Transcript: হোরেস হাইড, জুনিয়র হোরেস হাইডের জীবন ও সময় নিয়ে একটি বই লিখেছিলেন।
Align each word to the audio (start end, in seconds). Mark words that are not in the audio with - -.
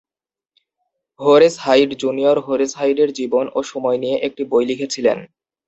হোরেস 1.19 1.55
হাইড, 1.59 1.89
জুনিয়র 2.01 2.37
হোরেস 2.39 2.71
হাইডের 2.79 3.09
জীবন 3.13 3.45
ও 3.55 3.59
সময় 3.71 3.97
নিয়ে 3.97 4.17
একটি 4.27 4.43
বই 4.51 4.63
লিখেছিলেন। 4.65 5.17